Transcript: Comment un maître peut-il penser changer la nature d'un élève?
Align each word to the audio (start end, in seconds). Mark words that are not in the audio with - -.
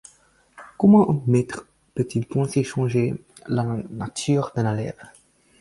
Comment 0.79 1.11
un 1.11 1.21
maître 1.27 1.67
peut-il 1.93 2.25
penser 2.25 2.63
changer 2.63 3.13
la 3.45 3.63
nature 3.91 4.51
d'un 4.55 4.73
élève? 4.75 4.97